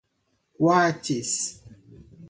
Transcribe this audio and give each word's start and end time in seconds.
Quatis 0.57 1.35